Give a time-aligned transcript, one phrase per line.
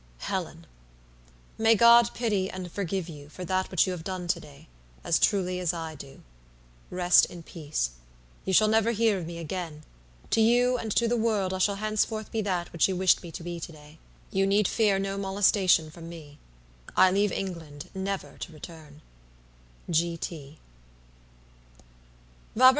[1.59, 4.67] "HELENMay God pity and forgive you for that which you have done to day,
[5.03, 6.23] as truly as I do.
[6.89, 7.91] Rest in peace.
[8.43, 9.83] You shall never hear of me again;
[10.31, 13.31] to you and to the world I shall henceforth be that which you wished me
[13.31, 13.99] to be to day.
[14.31, 16.39] You need fear no molestation from me.
[16.97, 19.03] I leave England never to return.